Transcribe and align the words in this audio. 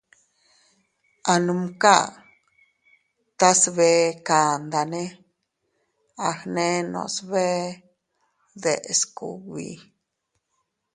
A 1.31 1.33
numka 1.45 1.95
tas 3.39 3.61
bee 3.75 4.01
kandane 4.27 5.03
a 6.27 6.29
gnenos 6.39 7.15
bee 7.31 7.61
deʼes 8.61 8.99
kugbi. 9.17 9.67